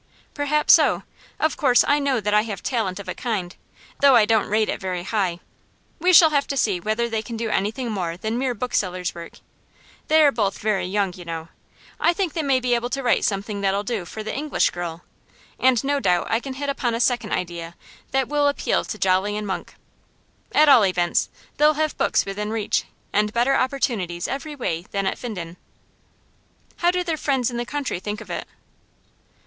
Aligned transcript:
'Perhaps 0.33 0.73
so. 0.73 1.03
Of 1.39 1.57
course 1.57 1.85
I 1.87 1.99
know 1.99 2.19
that 2.19 2.33
I 2.33 2.41
have 2.41 2.63
talent 2.63 2.99
of 2.99 3.07
a 3.07 3.13
kind, 3.13 3.55
though 3.99 4.15
I 4.15 4.25
don't 4.25 4.49
rate 4.49 4.67
it 4.67 4.81
very 4.81 5.03
high. 5.03 5.39
We 5.99 6.11
shall 6.11 6.31
have 6.31 6.47
to 6.47 6.57
see 6.57 6.79
whether 6.79 7.07
they 7.07 7.21
can 7.21 7.37
do 7.37 7.51
anything 7.51 7.91
more 7.91 8.17
than 8.17 8.39
mere 8.39 8.55
booksellers' 8.55 9.13
work; 9.13 9.33
they 10.07 10.23
are 10.23 10.31
both 10.31 10.57
very 10.57 10.87
young, 10.87 11.13
you 11.13 11.23
know. 11.23 11.49
I 11.99 12.13
think 12.13 12.33
they 12.33 12.41
may 12.41 12.59
be 12.59 12.73
able 12.73 12.89
to 12.89 13.03
write 13.03 13.23
something 13.23 13.61
that'll 13.61 13.83
do 13.83 14.05
for 14.05 14.23
The 14.23 14.35
English 14.35 14.71
Girl, 14.71 15.03
and 15.59 15.83
no 15.83 15.99
doubt 15.99 16.25
I 16.31 16.39
can 16.39 16.55
hit 16.55 16.67
upon 16.67 16.95
a 16.95 16.99
second 16.99 17.31
idea 17.33 17.75
that 18.09 18.27
will 18.27 18.47
appeal 18.47 18.83
to 18.83 18.97
Jolly 18.97 19.37
and 19.37 19.45
Monk. 19.45 19.75
At 20.51 20.67
all 20.67 20.83
events, 20.83 21.29
they'll 21.57 21.75
have 21.75 21.95
books 21.95 22.25
within 22.25 22.49
reach, 22.49 22.85
and 23.13 23.31
better 23.31 23.53
opportunities 23.55 24.27
every 24.27 24.55
way 24.55 24.81
than 24.89 25.05
at 25.05 25.19
Finden.' 25.19 25.57
'How 26.77 26.89
do 26.89 27.03
their 27.03 27.17
friends 27.17 27.51
in 27.51 27.57
the 27.57 27.67
country 27.67 27.99
think 27.99 28.19
of 28.19 28.31
it? 28.31 28.47